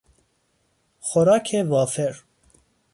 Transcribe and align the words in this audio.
خوراک 0.99 1.53
وافر 1.69 2.23